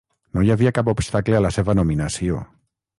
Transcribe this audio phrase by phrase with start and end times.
[0.37, 2.45] No hi havia cap obstacle a la seva nominació.